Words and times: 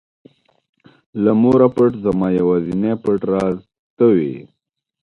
له 1.23 1.31
موره 1.41 1.67
پټ 1.75 1.91
زما 2.05 2.27
یوازینى 2.39 2.91
پټ 3.03 3.19
راز 3.33 3.57
ته 3.97 4.05
وې. 4.15 4.35